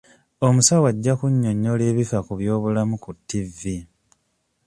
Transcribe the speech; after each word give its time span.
Omusawo 0.47 0.85
ajja 0.91 1.13
kunyonnyola 1.19 1.83
ebifa 1.91 2.19
ku 2.25 2.33
by'obulamu 2.39 2.95
ku 3.03 3.11
ttivvi. 3.17 3.77